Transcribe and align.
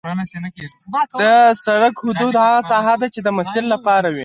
د 1.21 1.23
سرک 1.63 1.95
حدود 2.05 2.35
هغه 2.47 2.61
ساحه 2.71 2.95
ده 3.01 3.07
چې 3.13 3.19
د 3.23 3.27
مسیر 3.37 3.63
لپاره 3.73 4.07
وي 4.15 4.19